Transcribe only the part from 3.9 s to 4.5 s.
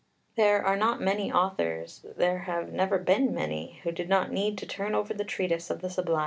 did not